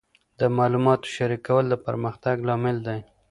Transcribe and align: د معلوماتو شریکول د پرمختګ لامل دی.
د 0.39 0.41
معلوماتو 0.57 1.07
شریکول 1.15 1.65
د 1.69 1.73
پرمختګ 1.85 2.35
لامل 2.47 2.77
دی. 2.87 2.99